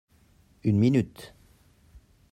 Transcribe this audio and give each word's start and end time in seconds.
Une 0.63 0.79
minute. 0.79 1.35